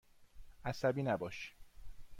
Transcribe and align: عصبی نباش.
عصبی 0.65 1.03
نباش. 1.03 1.55